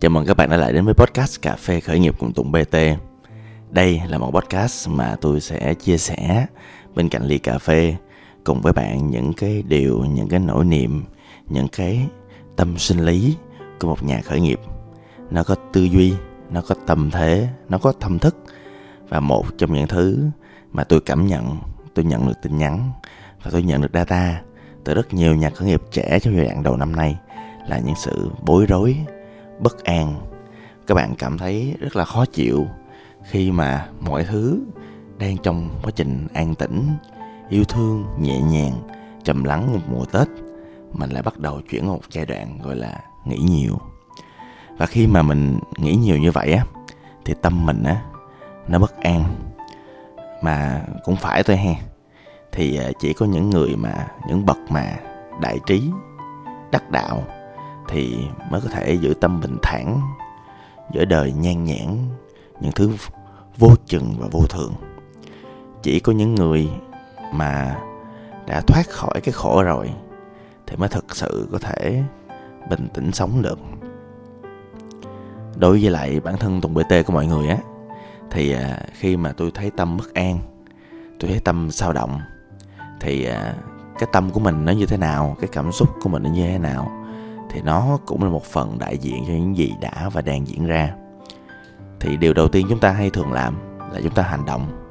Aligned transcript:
Chào 0.00 0.10
mừng 0.10 0.26
các 0.26 0.36
bạn 0.36 0.50
đã 0.50 0.56
lại 0.56 0.72
đến 0.72 0.84
với 0.84 0.94
podcast 0.94 1.42
Cà 1.42 1.56
phê 1.56 1.80
khởi 1.80 1.98
nghiệp 1.98 2.14
cùng 2.18 2.32
Tùng 2.32 2.52
BT. 2.52 2.76
Đây 3.70 4.00
là 4.08 4.18
một 4.18 4.30
podcast 4.30 4.88
mà 4.88 5.16
tôi 5.20 5.40
sẽ 5.40 5.74
chia 5.74 5.98
sẻ 5.98 6.46
bên 6.94 7.08
cạnh 7.08 7.22
ly 7.22 7.38
cà 7.38 7.58
phê 7.58 7.96
cùng 8.44 8.60
với 8.60 8.72
bạn 8.72 9.10
những 9.10 9.32
cái 9.32 9.62
điều, 9.68 10.04
những 10.04 10.28
cái 10.28 10.40
nỗi 10.40 10.64
niềm, 10.64 11.04
những 11.48 11.68
cái 11.68 12.06
tâm 12.56 12.78
sinh 12.78 12.98
lý 13.04 13.36
của 13.80 13.88
một 13.88 14.02
nhà 14.02 14.20
khởi 14.24 14.40
nghiệp. 14.40 14.60
Nó 15.30 15.44
có 15.44 15.54
tư 15.72 15.82
duy, 15.82 16.14
nó 16.50 16.62
có 16.68 16.74
tâm 16.86 17.10
thế, 17.10 17.48
nó 17.68 17.78
có 17.78 17.92
thâm 18.00 18.18
thức 18.18 18.36
và 19.08 19.20
một 19.20 19.46
trong 19.58 19.74
những 19.74 19.88
thứ 19.88 20.18
mà 20.72 20.84
tôi 20.84 21.00
cảm 21.00 21.26
nhận, 21.26 21.56
tôi 21.94 22.04
nhận 22.04 22.26
được 22.26 22.42
tin 22.42 22.58
nhắn 22.58 22.92
và 23.42 23.50
tôi 23.50 23.62
nhận 23.62 23.80
được 23.82 23.90
data 23.94 24.42
từ 24.84 24.94
rất 24.94 25.14
nhiều 25.14 25.34
nhà 25.34 25.50
khởi 25.50 25.68
nghiệp 25.68 25.82
trẻ 25.90 26.18
trong 26.22 26.36
giai 26.36 26.44
đoạn 26.44 26.62
đầu 26.62 26.76
năm 26.76 26.96
nay 26.96 27.16
là 27.68 27.78
những 27.78 27.96
sự 27.96 28.30
bối 28.42 28.66
rối 28.66 28.96
bất 29.58 29.84
an. 29.84 30.14
Các 30.86 30.94
bạn 30.94 31.14
cảm 31.18 31.38
thấy 31.38 31.74
rất 31.80 31.96
là 31.96 32.04
khó 32.04 32.24
chịu 32.32 32.66
khi 33.24 33.52
mà 33.52 33.88
mọi 34.00 34.24
thứ 34.24 34.60
đang 35.18 35.36
trong 35.36 35.68
quá 35.82 35.90
trình 35.96 36.26
an 36.34 36.54
tĩnh, 36.54 36.88
yêu 37.48 37.64
thương 37.64 38.04
nhẹ 38.20 38.40
nhàng, 38.40 38.72
trầm 39.24 39.44
lắng 39.44 39.72
một 39.72 39.80
mùa 39.88 40.04
tết. 40.04 40.28
Mình 40.92 41.10
lại 41.10 41.22
bắt 41.22 41.38
đầu 41.38 41.60
chuyển 41.70 41.86
một 41.86 42.00
giai 42.10 42.26
đoạn 42.26 42.58
gọi 42.62 42.76
là 42.76 43.00
nghĩ 43.24 43.36
nhiều. 43.36 43.78
Và 44.76 44.86
khi 44.86 45.06
mà 45.06 45.22
mình 45.22 45.58
nghĩ 45.76 45.94
nhiều 45.94 46.18
như 46.18 46.30
vậy 46.30 46.52
á, 46.52 46.64
thì 47.24 47.34
tâm 47.42 47.66
mình 47.66 47.82
á, 47.82 48.02
nó 48.68 48.78
bất 48.78 48.96
an. 48.96 49.24
Mà 50.42 50.82
cũng 51.04 51.16
phải 51.16 51.42
thôi 51.42 51.56
ha. 51.56 51.74
Thì 52.52 52.78
à, 52.78 52.90
chỉ 52.98 53.12
có 53.12 53.26
những 53.26 53.50
người 53.50 53.76
mà, 53.76 54.06
những 54.28 54.46
bậc 54.46 54.58
mà 54.68 54.96
đại 55.40 55.58
trí, 55.66 55.90
đắc 56.70 56.90
đạo 56.90 57.22
thì 57.88 58.16
mới 58.50 58.60
có 58.60 58.68
thể 58.68 58.94
giữ 58.94 59.14
tâm 59.20 59.40
bình 59.40 59.58
thản 59.62 60.00
giữa 60.92 61.04
đời 61.04 61.32
nhan 61.32 61.64
nhản 61.64 62.08
những 62.60 62.72
thứ 62.72 62.90
vô 63.58 63.68
chừng 63.86 64.14
và 64.18 64.28
vô 64.32 64.40
thường 64.48 64.72
chỉ 65.82 66.00
có 66.00 66.12
những 66.12 66.34
người 66.34 66.70
mà 67.32 67.80
đã 68.46 68.60
thoát 68.60 68.90
khỏi 68.90 69.20
cái 69.20 69.32
khổ 69.32 69.62
rồi 69.62 69.90
thì 70.66 70.76
mới 70.76 70.88
thực 70.88 71.16
sự 71.16 71.48
có 71.52 71.58
thể 71.58 72.02
bình 72.70 72.88
tĩnh 72.94 73.12
sống 73.12 73.42
được. 73.42 73.58
Đối 75.56 75.80
với 75.80 75.90
lại 75.90 76.20
bản 76.20 76.36
thân 76.36 76.60
tùng 76.60 76.74
bt 76.74 76.92
của 77.06 77.12
mọi 77.12 77.26
người 77.26 77.48
á, 77.48 77.58
thì 78.30 78.52
à, 78.52 78.78
khi 78.92 79.16
mà 79.16 79.32
tôi 79.32 79.50
thấy 79.54 79.70
tâm 79.70 79.96
bất 79.96 80.14
an, 80.14 80.38
tôi 81.20 81.30
thấy 81.30 81.40
tâm 81.40 81.70
sao 81.70 81.92
động, 81.92 82.20
thì 83.00 83.24
à, 83.24 83.54
cái 83.98 84.08
tâm 84.12 84.30
của 84.30 84.40
mình 84.40 84.64
nó 84.64 84.72
như 84.72 84.86
thế 84.86 84.96
nào, 84.96 85.36
cái 85.40 85.48
cảm 85.52 85.72
xúc 85.72 85.88
của 86.02 86.08
mình 86.08 86.22
nó 86.22 86.30
như 86.30 86.46
thế 86.46 86.58
nào 86.58 87.03
thì 87.54 87.62
nó 87.62 87.98
cũng 88.06 88.22
là 88.22 88.30
một 88.30 88.44
phần 88.44 88.78
đại 88.78 88.98
diện 88.98 89.24
cho 89.26 89.32
những 89.32 89.56
gì 89.56 89.72
đã 89.80 90.08
và 90.12 90.20
đang 90.20 90.46
diễn 90.46 90.66
ra. 90.66 90.94
Thì 92.00 92.16
điều 92.16 92.34
đầu 92.34 92.48
tiên 92.48 92.66
chúng 92.68 92.80
ta 92.80 92.90
hay 92.90 93.10
thường 93.10 93.32
làm 93.32 93.56
là 93.92 94.00
chúng 94.02 94.14
ta 94.14 94.22
hành 94.22 94.44
động. 94.46 94.86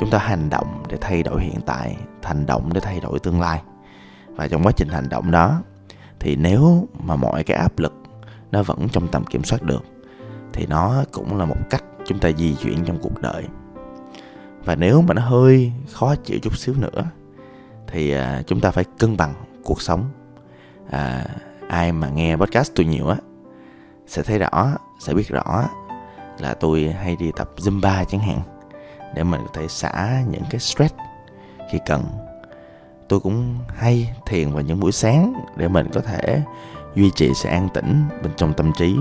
Chúng 0.00 0.10
ta 0.10 0.18
hành 0.18 0.50
động 0.50 0.82
để 0.88 0.96
thay 1.00 1.22
đổi 1.22 1.42
hiện 1.42 1.60
tại 1.66 1.96
hành 2.22 2.46
động 2.46 2.72
để 2.72 2.80
thay 2.80 3.00
đổi 3.00 3.18
tương 3.18 3.40
lai. 3.40 3.62
Và 4.36 4.48
trong 4.48 4.62
quá 4.62 4.72
trình 4.76 4.88
hành 4.88 5.08
động 5.08 5.30
đó 5.30 5.62
thì 6.20 6.36
nếu 6.36 6.88
mà 7.00 7.16
mọi 7.16 7.44
cái 7.44 7.56
áp 7.56 7.78
lực 7.78 7.94
nó 8.50 8.62
vẫn 8.62 8.88
trong 8.88 9.08
tầm 9.08 9.24
kiểm 9.24 9.44
soát 9.44 9.62
được 9.62 9.84
thì 10.52 10.66
nó 10.66 11.04
cũng 11.12 11.38
là 11.38 11.44
một 11.44 11.58
cách 11.70 11.84
chúng 12.06 12.18
ta 12.18 12.30
di 12.32 12.56
chuyển 12.56 12.84
trong 12.84 12.98
cuộc 13.02 13.22
đời. 13.22 13.44
Và 14.64 14.74
nếu 14.74 15.02
mà 15.02 15.14
nó 15.14 15.22
hơi 15.22 15.72
khó 15.92 16.14
chịu 16.14 16.38
chút 16.42 16.56
xíu 16.58 16.74
nữa 16.78 17.04
thì 17.86 18.10
à, 18.10 18.42
chúng 18.46 18.60
ta 18.60 18.70
phải 18.70 18.84
cân 18.98 19.16
bằng 19.16 19.34
cuộc 19.64 19.82
sống. 19.82 20.04
À, 20.90 21.24
ai 21.68 21.92
mà 21.92 22.08
nghe 22.08 22.36
podcast 22.36 22.72
tôi 22.74 22.86
nhiều 22.86 23.08
á, 23.08 23.16
sẽ 24.06 24.22
thấy 24.22 24.38
rõ, 24.38 24.68
sẽ 25.00 25.14
biết 25.14 25.28
rõ 25.28 25.64
là 26.38 26.54
tôi 26.54 26.94
hay 27.02 27.16
đi 27.16 27.32
tập 27.36 27.50
zumba 27.56 28.04
chẳng 28.04 28.20
hạn, 28.20 28.40
để 29.14 29.24
mình 29.24 29.40
có 29.44 29.50
thể 29.54 29.68
xả 29.68 30.22
những 30.30 30.42
cái 30.50 30.60
stress 30.60 30.94
khi 31.70 31.78
cần. 31.86 32.04
Tôi 33.08 33.20
cũng 33.20 33.58
hay 33.68 34.14
thiền 34.26 34.52
vào 34.52 34.62
những 34.62 34.80
buổi 34.80 34.92
sáng 34.92 35.32
để 35.56 35.68
mình 35.68 35.88
có 35.92 36.00
thể 36.00 36.42
duy 36.94 37.10
trì 37.14 37.34
sự 37.34 37.48
an 37.48 37.68
tĩnh 37.74 38.04
bên 38.22 38.32
trong 38.36 38.52
tâm 38.52 38.72
trí. 38.78 38.96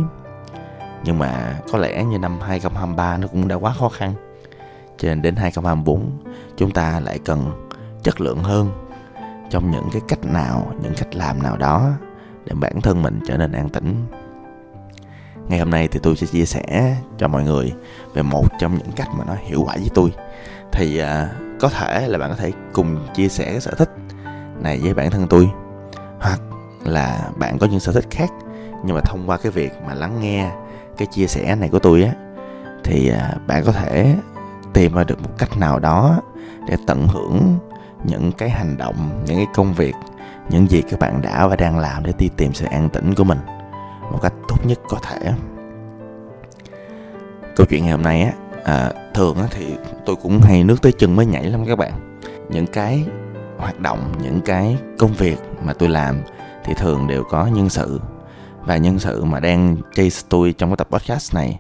Nhưng 1.03 1.19
mà 1.19 1.59
có 1.71 1.77
lẽ 1.77 2.03
như 2.03 2.19
năm 2.19 2.39
2023 2.39 3.17
nó 3.17 3.27
cũng 3.27 3.47
đã 3.47 3.55
quá 3.55 3.73
khó 3.73 3.89
khăn. 3.89 4.13
Cho 4.97 5.07
nên 5.07 5.21
đến 5.21 5.35
2024 5.35 6.11
chúng 6.55 6.71
ta 6.71 6.99
lại 6.99 7.19
cần 7.25 7.67
chất 8.03 8.21
lượng 8.21 8.43
hơn 8.43 8.71
trong 9.49 9.71
những 9.71 9.89
cái 9.91 10.01
cách 10.07 10.25
nào, 10.25 10.73
những 10.81 10.93
cách 10.97 11.15
làm 11.15 11.43
nào 11.43 11.57
đó 11.57 11.91
để 12.47 12.55
bản 12.55 12.81
thân 12.81 13.01
mình 13.01 13.19
trở 13.27 13.37
nên 13.37 13.51
an 13.51 13.69
tĩnh. 13.69 14.05
Ngày 15.49 15.59
hôm 15.59 15.69
nay 15.69 15.87
thì 15.91 15.99
tôi 16.03 16.15
sẽ 16.15 16.27
chia 16.27 16.45
sẻ 16.45 16.95
cho 17.17 17.27
mọi 17.27 17.43
người 17.43 17.73
về 18.13 18.21
một 18.21 18.47
trong 18.59 18.77
những 18.77 18.91
cách 18.95 19.07
mà 19.17 19.25
nó 19.27 19.35
hiệu 19.45 19.63
quả 19.65 19.75
với 19.75 19.89
tôi. 19.93 20.13
Thì 20.71 20.97
à, 20.97 21.29
có 21.59 21.69
thể 21.69 22.07
là 22.07 22.17
bạn 22.17 22.29
có 22.29 22.35
thể 22.35 22.51
cùng 22.73 23.07
chia 23.15 23.27
sẻ 23.27 23.45
cái 23.51 23.61
sở 23.61 23.71
thích 23.77 23.89
này 24.59 24.79
với 24.83 24.93
bản 24.93 25.11
thân 25.11 25.27
tôi 25.29 25.49
hoặc 26.19 26.39
là 26.85 27.29
bạn 27.37 27.57
có 27.57 27.67
những 27.67 27.79
sở 27.79 27.91
thích 27.91 28.07
khác. 28.11 28.29
Nhưng 28.85 28.95
mà 28.95 29.01
thông 29.01 29.29
qua 29.29 29.37
cái 29.37 29.51
việc 29.51 29.71
mà 29.87 29.93
lắng 29.93 30.19
nghe 30.21 30.51
cái 30.97 31.07
chia 31.11 31.27
sẻ 31.27 31.55
này 31.55 31.69
của 31.69 31.79
tôi 31.79 32.03
á 32.03 32.13
thì 32.83 33.09
à, 33.09 33.35
bạn 33.47 33.63
có 33.65 33.71
thể 33.71 34.15
tìm 34.73 34.93
ra 34.93 35.03
được 35.03 35.21
một 35.21 35.29
cách 35.37 35.57
nào 35.57 35.79
đó 35.79 36.21
để 36.67 36.77
tận 36.87 37.07
hưởng 37.07 37.59
những 38.03 38.31
cái 38.31 38.49
hành 38.49 38.77
động 38.77 39.23
những 39.25 39.37
cái 39.37 39.47
công 39.53 39.73
việc 39.73 39.95
những 40.49 40.67
gì 40.67 40.81
các 40.81 40.99
bạn 40.99 41.21
đã 41.21 41.47
và 41.47 41.55
đang 41.55 41.77
làm 41.77 42.03
để 42.05 42.13
đi 42.17 42.29
tìm 42.37 42.53
sự 42.53 42.65
an 42.65 42.89
tĩnh 42.89 43.15
của 43.15 43.23
mình 43.23 43.39
một 44.11 44.19
cách 44.21 44.33
tốt 44.47 44.65
nhất 44.65 44.79
có 44.89 44.99
thể. 45.03 45.33
Câu 47.55 47.67
chuyện 47.69 47.83
ngày 47.83 47.91
hôm 47.91 48.01
nay 48.01 48.21
á 48.21 48.33
à, 48.63 48.91
thường 49.13 49.37
á 49.37 49.47
thì 49.51 49.75
tôi 50.05 50.15
cũng 50.15 50.41
hay 50.41 50.63
nước 50.63 50.81
tới 50.81 50.91
chân 50.91 51.15
mới 51.15 51.25
nhảy 51.25 51.43
lắm 51.43 51.65
các 51.65 51.75
bạn. 51.75 52.19
Những 52.49 52.67
cái 52.67 53.05
hoạt 53.57 53.79
động 53.79 54.11
những 54.21 54.41
cái 54.41 54.77
công 54.97 55.13
việc 55.13 55.37
mà 55.63 55.73
tôi 55.73 55.89
làm 55.89 56.21
thì 56.63 56.73
thường 56.73 57.07
đều 57.07 57.23
có 57.23 57.45
nhân 57.45 57.69
sự. 57.69 58.01
Và 58.61 58.77
nhân 58.77 58.99
sự 58.99 59.23
mà 59.23 59.39
đang 59.39 59.77
chase 59.95 60.25
tôi 60.29 60.53
trong 60.57 60.69
cái 60.69 60.77
tập 60.77 60.87
podcast 60.91 61.35
này 61.35 61.59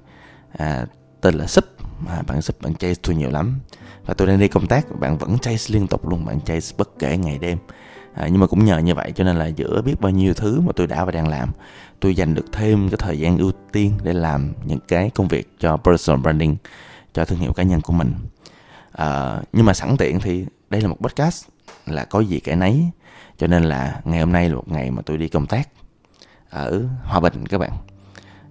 à, 0.57 0.85
tên 1.21 1.35
là 1.35 1.45
sub 1.47 1.63
mà 1.99 2.21
bạn 2.27 2.41
sub 2.41 2.55
bạn 2.61 2.75
chase 2.75 3.01
tôi 3.03 3.15
nhiều 3.15 3.29
lắm. 3.29 3.59
Và 4.05 4.13
tôi 4.13 4.27
đang 4.27 4.39
đi 4.39 4.47
công 4.47 4.67
tác 4.67 4.99
bạn 4.99 5.17
vẫn 5.17 5.37
chase 5.37 5.73
liên 5.73 5.87
tục 5.87 6.09
luôn 6.09 6.25
bạn 6.25 6.41
chase 6.41 6.75
bất 6.77 6.89
kể 6.99 7.17
ngày 7.17 7.37
đêm 7.37 7.57
à, 8.17 8.27
nhưng 8.31 8.39
mà 8.39 8.47
cũng 8.47 8.65
nhờ 8.65 8.77
như 8.77 8.95
vậy 8.95 9.11
cho 9.15 9.23
nên 9.23 9.35
là 9.35 9.47
giữa 9.47 9.81
biết 9.81 10.01
bao 10.01 10.11
nhiêu 10.11 10.33
thứ 10.33 10.61
mà 10.61 10.71
tôi 10.75 10.87
đã 10.87 11.05
và 11.05 11.11
đang 11.11 11.27
làm 11.27 11.49
tôi 11.99 12.15
dành 12.15 12.33
được 12.33 12.45
thêm 12.51 12.89
cái 12.89 12.97
thời 12.97 13.19
gian 13.19 13.37
ưu 13.37 13.51
tiên 13.71 13.93
để 14.03 14.13
làm 14.13 14.53
những 14.65 14.79
cái 14.87 15.11
công 15.15 15.27
việc 15.27 15.47
cho 15.59 15.77
personal 15.77 16.21
branding 16.21 16.57
cho 17.13 17.25
thương 17.25 17.39
hiệu 17.39 17.53
cá 17.53 17.63
nhân 17.63 17.81
của 17.81 17.93
mình. 17.93 18.13
À, 18.91 19.41
nhưng 19.53 19.65
mà 19.65 19.73
sẵn 19.73 19.97
tiện 19.97 20.19
thì 20.19 20.45
đây 20.69 20.81
là 20.81 20.87
một 20.87 20.97
podcast 20.99 21.45
là 21.85 22.05
có 22.05 22.19
gì 22.19 22.39
kể 22.39 22.55
nấy 22.55 22.89
cho 23.37 23.47
nên 23.47 23.63
là 23.63 24.01
ngày 24.03 24.19
hôm 24.19 24.31
nay 24.31 24.49
là 24.49 24.55
một 24.55 24.67
ngày 24.67 24.91
mà 24.91 25.01
tôi 25.01 25.17
đi 25.17 25.29
công 25.29 25.47
tác 25.47 25.69
ở 26.49 26.83
hòa 27.03 27.19
bình 27.19 27.45
các 27.45 27.57
bạn. 27.57 27.71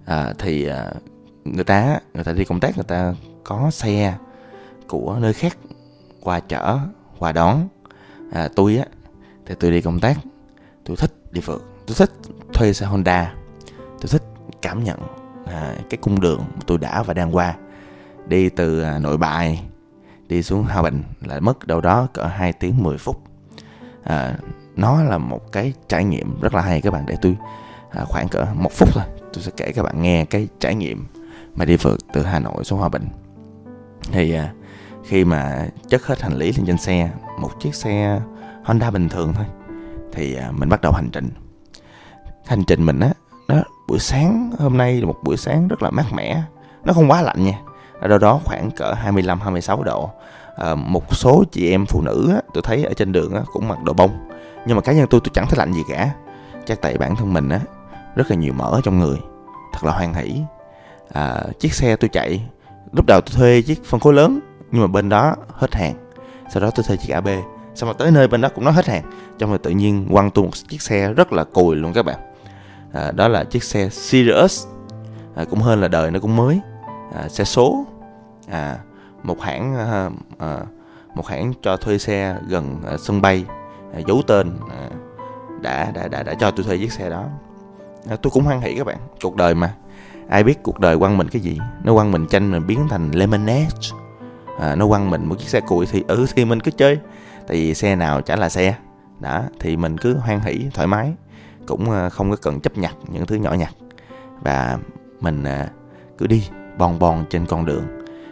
À, 0.05 0.33
thì 0.39 0.67
à, 0.67 0.91
người 1.43 1.63
ta 1.63 1.99
người 2.13 2.23
ta 2.23 2.31
đi 2.31 2.45
công 2.45 2.59
tác 2.59 2.75
người 2.75 2.83
ta 2.83 3.13
có 3.43 3.71
xe 3.71 4.17
của 4.87 5.17
nơi 5.21 5.33
khác 5.33 5.57
qua 6.21 6.39
chở 6.39 6.79
qua 7.19 7.31
đón. 7.31 7.67
À, 8.31 8.49
tôi 8.55 8.77
á 8.77 8.85
thì 9.47 9.55
tôi 9.59 9.71
đi 9.71 9.81
công 9.81 9.99
tác 9.99 10.17
tôi 10.85 10.97
thích 10.97 11.13
đi 11.31 11.41
phượt 11.41 11.63
tôi 11.87 11.95
thích 11.95 12.11
thuê 12.53 12.73
xe 12.73 12.85
honda 12.85 13.33
tôi 14.01 14.07
thích 14.07 14.23
cảm 14.61 14.83
nhận 14.83 14.99
à, 15.45 15.75
cái 15.89 15.97
cung 16.01 16.19
đường 16.19 16.39
mà 16.39 16.61
tôi 16.67 16.77
đã 16.77 17.03
và 17.03 17.13
đang 17.13 17.35
qua. 17.35 17.55
Đi 18.27 18.49
từ 18.49 18.81
à, 18.81 18.99
nội 18.99 19.17
bài 19.17 19.63
đi 20.27 20.43
xuống 20.43 20.63
hòa 20.63 20.81
bình 20.81 21.03
là 21.21 21.39
mất 21.39 21.67
đâu 21.67 21.81
đó 21.81 22.07
cỡ 22.13 22.25
2 22.25 22.53
tiếng 22.53 22.83
10 22.83 22.97
phút. 22.97 23.21
À, 24.03 24.37
nó 24.75 25.03
là 25.03 25.17
một 25.17 25.51
cái 25.51 25.73
trải 25.87 26.03
nghiệm 26.03 26.41
rất 26.41 26.53
là 26.53 26.61
hay 26.61 26.81
các 26.81 26.93
bạn 26.93 27.03
để 27.07 27.15
tôi 27.21 27.37
à, 27.89 28.05
khoảng 28.05 28.27
cỡ 28.27 28.45
một 28.53 28.71
phút 28.71 28.89
thôi 28.93 29.03
tôi 29.33 29.43
sẽ 29.43 29.51
kể 29.57 29.71
các 29.71 29.83
bạn 29.83 30.01
nghe 30.01 30.25
cái 30.25 30.47
trải 30.59 30.75
nghiệm 30.75 31.05
mà 31.55 31.65
đi 31.65 31.77
phượt 31.77 31.99
từ 32.13 32.23
Hà 32.23 32.39
Nội 32.39 32.63
xuống 32.63 32.79
Hòa 32.79 32.89
Bình. 32.89 33.07
Thì 34.11 34.33
à, 34.33 34.53
khi 35.03 35.25
mà 35.25 35.69
chất 35.89 36.05
hết 36.05 36.21
hành 36.21 36.37
lý 36.37 36.51
lên 36.51 36.65
trên 36.65 36.77
xe 36.77 37.09
một 37.39 37.51
chiếc 37.59 37.75
xe 37.75 38.21
Honda 38.67 38.91
bình 38.91 39.09
thường 39.09 39.33
thôi. 39.33 39.45
Thì 40.11 40.35
à, 40.35 40.51
mình 40.51 40.69
bắt 40.69 40.81
đầu 40.81 40.91
hành 40.91 41.09
trình. 41.13 41.29
Hành 42.45 42.63
trình 42.63 42.85
mình 42.85 42.99
á 42.99 43.09
đó 43.47 43.63
buổi 43.87 43.99
sáng 43.99 44.51
hôm 44.59 44.77
nay 44.77 45.01
là 45.01 45.07
một 45.07 45.15
buổi 45.23 45.37
sáng 45.37 45.67
rất 45.67 45.83
là 45.83 45.89
mát 45.89 46.05
mẻ. 46.13 46.41
Nó 46.83 46.93
không 46.93 47.11
quá 47.11 47.21
lạnh 47.21 47.43
nha. 47.43 47.59
Ở 47.99 48.07
đâu 48.07 48.19
đó 48.19 48.39
khoảng 48.45 48.71
cỡ 48.71 48.93
25 48.93 49.39
26 49.39 49.83
độ. 49.83 50.09
À, 50.55 50.75
một 50.75 51.15
số 51.15 51.43
chị 51.51 51.71
em 51.71 51.85
phụ 51.85 52.01
nữ 52.01 52.29
á, 52.33 52.41
tôi 52.53 52.61
thấy 52.63 52.83
ở 52.83 52.93
trên 52.93 53.11
đường 53.11 53.33
á, 53.33 53.41
cũng 53.53 53.67
mặc 53.67 53.83
đồ 53.83 53.93
bông. 53.93 54.29
Nhưng 54.65 54.75
mà 54.75 54.81
cá 54.81 54.93
nhân 54.93 55.07
tôi 55.09 55.21
tôi 55.23 55.31
chẳng 55.33 55.47
thấy 55.49 55.57
lạnh 55.57 55.73
gì 55.73 55.83
cả. 55.89 56.09
Chắc 56.65 56.81
tại 56.81 56.97
bản 56.97 57.15
thân 57.15 57.33
mình 57.33 57.49
á 57.49 57.59
rất 58.15 58.29
là 58.29 58.35
nhiều 58.35 58.53
mỡ 58.53 58.81
trong 58.83 58.99
người. 58.99 59.17
Thật 59.73 59.83
là 59.83 59.91
hoan 59.91 60.13
hỷ. 60.13 60.41
À, 61.13 61.43
chiếc 61.59 61.73
xe 61.73 61.95
tôi 61.95 62.09
chạy. 62.09 62.49
Lúc 62.91 63.05
đầu 63.05 63.21
tôi 63.21 63.35
thuê 63.35 63.61
chiếc 63.61 63.85
phân 63.85 63.99
khối 63.99 64.13
lớn 64.13 64.39
nhưng 64.71 64.81
mà 64.81 64.87
bên 64.87 65.09
đó 65.09 65.35
hết 65.53 65.75
hàng. 65.75 65.95
Sau 66.53 66.63
đó 66.63 66.71
tôi 66.75 66.83
thuê 66.87 66.97
chiếc 66.97 67.13
AB 67.13 67.27
xong 67.77 67.87
rồi 67.87 67.95
tới 67.97 68.11
nơi 68.11 68.27
bên 68.27 68.41
đó 68.41 68.49
cũng 68.55 68.63
nói 68.63 68.73
hết 68.73 68.87
hàng. 68.87 69.03
Trong 69.37 69.49
rồi 69.49 69.59
tự 69.59 69.69
nhiên 69.69 70.07
quăng 70.11 70.31
tôi 70.31 70.45
một 70.45 70.51
chiếc 70.67 70.81
xe 70.81 71.13
rất 71.13 71.33
là 71.33 71.43
cùi 71.43 71.75
luôn 71.75 71.93
các 71.93 72.05
bạn. 72.05 72.17
À, 72.93 73.11
đó 73.11 73.27
là 73.27 73.43
chiếc 73.43 73.63
xe 73.63 73.89
Sirius. 73.89 74.65
À, 75.35 75.45
cũng 75.49 75.59
hơn 75.59 75.81
là 75.81 75.87
đời 75.87 76.11
nó 76.11 76.19
cũng 76.19 76.35
mới. 76.35 76.59
À, 77.15 77.29
xe 77.29 77.43
số. 77.43 77.85
À, 78.51 78.77
một 79.23 79.41
hãng 79.41 79.75
à, 79.75 80.09
à, 80.37 80.59
một 81.15 81.27
hãng 81.27 81.53
cho 81.61 81.77
thuê 81.77 81.97
xe 81.97 82.35
gần 82.47 82.75
à, 82.87 82.97
sân 82.97 83.21
bay. 83.21 83.45
À, 83.93 83.99
giấu 84.07 84.21
tên 84.27 84.51
à, 84.69 84.89
đã, 85.61 85.91
đã 85.93 86.07
đã 86.07 86.23
đã 86.23 86.33
cho 86.39 86.51
tôi 86.51 86.65
thuê 86.65 86.77
chiếc 86.77 86.91
xe 86.91 87.09
đó. 87.09 87.25
À, 88.09 88.15
tôi 88.21 88.31
cũng 88.31 88.43
hoan 88.43 88.61
hỷ 88.61 88.75
các 88.77 88.87
bạn. 88.87 88.97
Cuộc 89.21 89.35
đời 89.35 89.55
mà. 89.55 89.73
Ai 90.29 90.43
biết 90.43 90.63
cuộc 90.63 90.79
đời 90.79 90.97
quăng 90.97 91.17
mình 91.17 91.27
cái 91.27 91.41
gì? 91.41 91.59
Nó 91.83 91.93
quăng 91.93 92.11
mình 92.11 92.27
chanh 92.27 92.51
mình 92.51 92.67
biến 92.67 92.87
thành 92.89 93.11
lemonade. 93.11 93.67
À, 94.59 94.75
nó 94.75 94.87
quăng 94.87 95.09
mình 95.09 95.25
một 95.25 95.35
chiếc 95.39 95.49
xe 95.49 95.61
cùi 95.61 95.85
thì 95.85 96.03
ừ 96.07 96.25
thì 96.35 96.45
mình 96.45 96.59
cứ 96.59 96.71
chơi 96.71 96.99
tại 97.47 97.57
vì 97.57 97.73
xe 97.73 97.95
nào 97.95 98.21
chả 98.21 98.35
là 98.35 98.49
xe. 98.49 98.75
Đó 99.19 99.43
thì 99.59 99.77
mình 99.77 99.97
cứ 99.97 100.17
hoan 100.17 100.39
hỷ 100.39 100.65
thoải 100.73 100.87
mái. 100.87 101.13
Cũng 101.67 101.89
ờ, 101.89 102.09
không 102.09 102.31
có 102.31 102.37
cần 102.41 102.59
chấp 102.59 102.77
nhặt 102.77 102.95
những 103.07 103.25
thứ 103.25 103.35
nhỏ 103.35 103.53
nhặt. 103.53 103.73
Và 104.41 104.77
mình 105.19 105.43
ờ, 105.43 105.67
cứ 106.17 106.27
đi 106.27 106.43
bon 106.77 106.99
bon 106.99 107.25
trên 107.29 107.45
con 107.45 107.65
đường. 107.65 107.83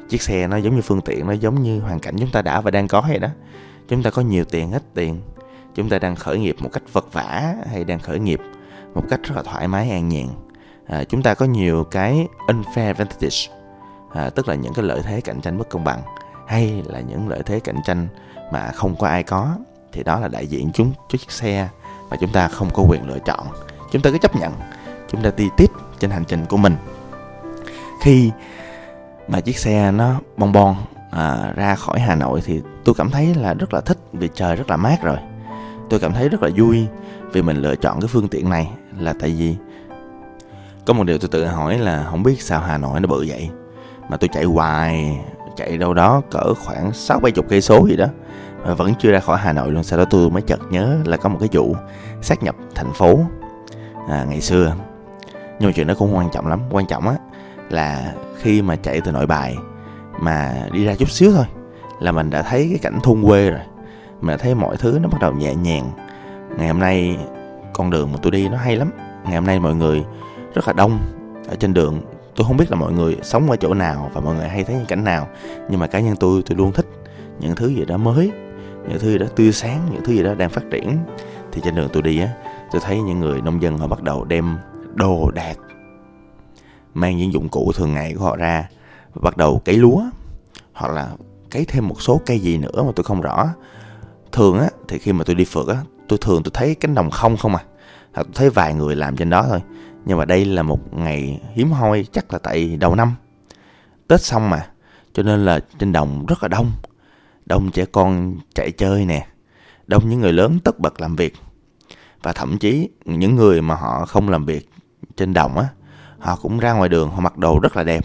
Chiếc 0.09 0.21
xe 0.21 0.47
nó 0.47 0.57
giống 0.57 0.75
như 0.75 0.81
phương 0.81 1.01
tiện 1.01 1.27
nó 1.27 1.33
giống 1.33 1.63
như 1.63 1.79
hoàn 1.79 1.99
cảnh 1.99 2.15
chúng 2.19 2.31
ta 2.31 2.41
đã 2.41 2.61
và 2.61 2.71
đang 2.71 2.87
có 2.87 3.01
vậy 3.07 3.19
đó. 3.19 3.27
Chúng 3.87 4.03
ta 4.03 4.09
có 4.09 4.21
nhiều 4.21 4.45
tiền 4.45 4.71
ít 4.71 4.83
tiền. 4.93 5.21
Chúng 5.75 5.89
ta 5.89 5.99
đang 5.99 6.15
khởi 6.15 6.39
nghiệp 6.39 6.55
một 6.59 6.69
cách 6.73 6.83
vật 6.93 7.13
vả 7.13 7.55
hay 7.71 7.83
đang 7.83 7.99
khởi 7.99 8.19
nghiệp 8.19 8.39
một 8.93 9.03
cách 9.09 9.19
rất 9.23 9.35
là 9.35 9.43
thoải 9.43 9.67
mái 9.67 9.89
an 9.89 10.09
nhàn. 10.09 10.27
À, 10.87 11.03
chúng 11.03 11.23
ta 11.23 11.33
có 11.33 11.45
nhiều 11.45 11.83
cái 11.83 12.27
unfair 12.47 12.87
advantage 12.87 13.37
à, 14.13 14.29
tức 14.29 14.47
là 14.47 14.55
những 14.55 14.73
cái 14.73 14.85
lợi 14.85 15.01
thế 15.03 15.21
cạnh 15.21 15.41
tranh 15.41 15.57
bất 15.57 15.69
công 15.69 15.83
bằng 15.83 16.01
hay 16.47 16.83
là 16.85 16.99
những 16.99 17.29
lợi 17.29 17.41
thế 17.45 17.59
cạnh 17.59 17.77
tranh 17.85 18.07
mà 18.51 18.71
không 18.71 18.95
có 18.95 19.07
ai 19.07 19.23
có 19.23 19.55
thì 19.91 20.03
đó 20.03 20.19
là 20.19 20.27
đại 20.27 20.47
diện 20.47 20.71
chúng 20.73 20.91
cho 21.09 21.17
chiếc 21.17 21.31
xe 21.31 21.69
mà 22.09 22.17
chúng 22.19 22.31
ta 22.31 22.47
không 22.47 22.69
có 22.73 22.83
quyền 22.83 23.07
lựa 23.07 23.19
chọn. 23.19 23.47
Chúng 23.91 24.01
ta 24.01 24.09
cứ 24.11 24.17
chấp 24.17 24.35
nhận 24.35 24.53
chúng 25.11 25.21
ta 25.21 25.31
đi 25.37 25.49
tiếp 25.57 25.71
trên 25.99 26.11
hành 26.11 26.25
trình 26.25 26.45
của 26.45 26.57
mình. 26.57 26.75
Khi 28.01 28.31
mà 29.27 29.41
chiếc 29.41 29.57
xe 29.57 29.91
nó 29.91 30.13
bon 30.37 30.51
bon 30.51 30.75
à, 31.11 31.53
ra 31.55 31.75
khỏi 31.75 31.99
Hà 31.99 32.15
Nội 32.15 32.41
thì 32.45 32.61
tôi 32.83 32.95
cảm 32.97 33.09
thấy 33.09 33.35
là 33.35 33.53
rất 33.53 33.73
là 33.73 33.81
thích 33.81 33.97
vì 34.13 34.29
trời 34.35 34.55
rất 34.55 34.69
là 34.69 34.77
mát 34.77 35.01
rồi. 35.03 35.17
Tôi 35.89 35.99
cảm 35.99 36.13
thấy 36.13 36.29
rất 36.29 36.43
là 36.43 36.49
vui 36.57 36.87
vì 37.31 37.41
mình 37.41 37.57
lựa 37.57 37.75
chọn 37.75 38.01
cái 38.01 38.07
phương 38.07 38.27
tiện 38.27 38.49
này 38.49 38.69
là 38.99 39.13
tại 39.19 39.35
vì 39.37 39.55
có 40.85 40.93
một 40.93 41.03
điều 41.03 41.17
tôi 41.17 41.29
tự 41.29 41.45
hỏi 41.45 41.77
là 41.77 42.07
không 42.09 42.23
biết 42.23 42.41
sao 42.41 42.61
Hà 42.61 42.77
Nội 42.77 42.99
nó 42.99 43.07
bự 43.07 43.25
vậy? 43.27 43.49
Mà 44.09 44.17
tôi 44.17 44.29
chạy 44.33 44.43
hoài 44.43 45.17
chạy 45.55 45.77
đâu 45.77 45.93
đó 45.93 46.21
cỡ 46.31 46.53
khoảng 46.53 46.93
sáu 46.93 47.19
bảy 47.19 47.31
chục 47.31 47.45
cây 47.49 47.61
số 47.61 47.87
gì 47.87 47.95
đó. 47.95 48.05
Ờ, 48.65 48.75
vẫn 48.75 48.93
chưa 48.99 49.11
ra 49.11 49.19
khỏi 49.19 49.37
Hà 49.37 49.53
Nội 49.53 49.71
luôn. 49.71 49.83
Sau 49.83 49.99
đó 49.99 50.05
tôi 50.09 50.29
mới 50.29 50.41
chợt 50.41 50.59
nhớ 50.69 50.97
là 51.05 51.17
có 51.17 51.29
một 51.29 51.37
cái 51.39 51.49
vụ 51.51 51.75
sát 52.21 52.43
nhập 52.43 52.55
thành 52.75 52.93
phố. 52.93 53.19
À, 54.09 54.25
ngày 54.29 54.41
xưa. 54.41 54.75
Nhưng 55.59 55.69
mà 55.69 55.73
chuyện 55.75 55.87
đó 55.87 55.93
cũng 55.97 56.15
quan 56.15 56.29
trọng 56.33 56.47
lắm. 56.47 56.59
Quan 56.71 56.85
trọng 56.85 57.07
á 57.07 57.15
là 57.69 58.13
khi 58.41 58.61
mà 58.61 58.75
chạy 58.75 59.01
từ 59.01 59.11
nội 59.11 59.27
bài 59.27 59.57
mà 60.19 60.67
đi 60.71 60.85
ra 60.85 60.95
chút 60.95 61.09
xíu 61.09 61.31
thôi 61.31 61.45
là 61.99 62.11
mình 62.11 62.29
đã 62.29 62.41
thấy 62.41 62.67
cái 62.69 62.79
cảnh 62.81 62.99
thôn 63.03 63.23
quê 63.23 63.49
rồi. 63.49 63.61
Mình 64.21 64.29
đã 64.29 64.37
thấy 64.37 64.55
mọi 64.55 64.77
thứ 64.77 64.99
nó 65.01 65.09
bắt 65.09 65.21
đầu 65.21 65.33
nhẹ 65.33 65.55
nhàng. 65.55 65.91
Ngày 66.57 66.67
hôm 66.67 66.79
nay 66.79 67.17
con 67.73 67.89
đường 67.89 68.11
mà 68.11 68.19
tôi 68.21 68.31
đi 68.31 68.49
nó 68.49 68.57
hay 68.57 68.75
lắm. 68.75 68.91
Ngày 69.23 69.35
hôm 69.35 69.45
nay 69.45 69.59
mọi 69.59 69.75
người 69.75 70.03
rất 70.53 70.67
là 70.67 70.73
đông 70.73 70.99
ở 71.49 71.55
trên 71.55 71.73
đường. 71.73 72.01
Tôi 72.35 72.47
không 72.47 72.57
biết 72.57 72.71
là 72.71 72.77
mọi 72.77 72.91
người 72.91 73.17
sống 73.23 73.49
ở 73.49 73.57
chỗ 73.57 73.73
nào 73.73 74.11
và 74.13 74.21
mọi 74.21 74.35
người 74.35 74.47
hay 74.47 74.63
thấy 74.63 74.75
những 74.75 74.85
cảnh 74.85 75.03
nào. 75.03 75.27
Nhưng 75.69 75.79
mà 75.79 75.87
cá 75.87 75.99
nhân 75.99 76.15
tôi 76.15 76.43
tôi 76.45 76.57
luôn 76.57 76.71
thích 76.71 76.85
những 77.39 77.55
thứ 77.55 77.67
gì 77.67 77.85
đó 77.85 77.97
mới 77.97 78.31
những 78.89 78.99
thứ 78.99 79.11
gì 79.11 79.17
đó 79.17 79.25
tươi 79.35 79.51
sáng, 79.51 79.87
những 79.91 80.03
thứ 80.03 80.13
gì 80.13 80.23
đó 80.23 80.33
đang 80.33 80.49
phát 80.49 80.63
triển. 80.71 80.97
Thì 81.51 81.61
trên 81.63 81.75
đường 81.75 81.89
tôi 81.93 82.01
đi 82.01 82.19
á, 82.19 82.29
tôi 82.71 82.81
thấy 82.81 83.01
những 83.01 83.19
người 83.19 83.41
nông 83.41 83.61
dân 83.61 83.77
họ 83.77 83.87
bắt 83.87 84.03
đầu 84.03 84.23
đem 84.23 84.57
đồ 84.93 85.31
đạc, 85.31 85.57
mang 86.93 87.17
những 87.17 87.33
dụng 87.33 87.49
cụ 87.49 87.71
thường 87.75 87.93
ngày 87.93 88.13
của 88.13 88.23
họ 88.23 88.35
ra, 88.35 88.67
và 89.13 89.21
bắt 89.23 89.37
đầu 89.37 89.61
cấy 89.65 89.77
lúa, 89.77 90.03
hoặc 90.73 90.93
là 90.93 91.09
cấy 91.51 91.65
thêm 91.65 91.87
một 91.87 92.01
số 92.01 92.21
cây 92.25 92.39
gì 92.39 92.57
nữa 92.57 92.83
mà 92.83 92.91
tôi 92.95 93.03
không 93.03 93.21
rõ. 93.21 93.47
Thường 94.31 94.59
á, 94.59 94.67
thì 94.87 94.99
khi 94.99 95.13
mà 95.13 95.23
tôi 95.23 95.35
đi 95.35 95.45
phượt 95.45 95.67
á, 95.67 95.75
tôi 96.07 96.19
thường 96.21 96.43
tôi 96.43 96.51
thấy 96.53 96.75
cánh 96.75 96.95
đồng 96.95 97.09
không 97.09 97.37
không 97.37 97.55
à. 97.55 97.63
Hoặc 98.13 98.23
tôi 98.23 98.33
thấy 98.35 98.49
vài 98.49 98.73
người 98.73 98.95
làm 98.95 99.15
trên 99.15 99.29
đó 99.29 99.45
thôi. 99.49 99.61
Nhưng 100.05 100.17
mà 100.17 100.25
đây 100.25 100.45
là 100.45 100.63
một 100.63 100.93
ngày 100.93 101.41
hiếm 101.53 101.71
hoi, 101.71 102.05
chắc 102.11 102.33
là 102.33 102.39
tại 102.39 102.77
đầu 102.79 102.95
năm. 102.95 103.13
Tết 104.07 104.21
xong 104.21 104.49
mà, 104.49 104.67
cho 105.13 105.23
nên 105.23 105.45
là 105.45 105.59
trên 105.79 105.91
đồng 105.91 106.25
rất 106.25 106.43
là 106.43 106.47
đông 106.47 106.71
đông 107.45 107.71
trẻ 107.71 107.85
con 107.85 108.35
chạy 108.55 108.71
chơi 108.71 109.05
nè. 109.05 109.27
Đông 109.87 110.09
những 110.09 110.19
người 110.19 110.33
lớn 110.33 110.59
tất 110.63 110.79
bật 110.79 111.01
làm 111.01 111.15
việc. 111.15 111.33
Và 112.23 112.33
thậm 112.33 112.57
chí 112.57 112.89
những 113.05 113.35
người 113.35 113.61
mà 113.61 113.75
họ 113.75 114.05
không 114.05 114.29
làm 114.29 114.45
việc 114.45 114.69
trên 115.15 115.33
đồng 115.33 115.57
á 115.57 115.67
họ 116.19 116.35
cũng 116.41 116.59
ra 116.59 116.73
ngoài 116.73 116.89
đường 116.89 117.09
họ 117.09 117.19
mặc 117.19 117.37
đồ 117.37 117.59
rất 117.59 117.75
là 117.77 117.83
đẹp. 117.83 118.03